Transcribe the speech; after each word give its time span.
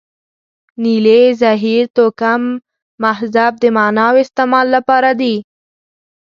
نیلې، 0.83 1.21
زهیر، 1.41 1.83
توکم، 1.95 2.43
مهذب 3.03 3.51
د 3.59 3.63
معنا 3.75 4.05
او 4.11 4.15
استعمال 4.23 4.67
لپاره 4.75 5.11
دي. 5.19 5.35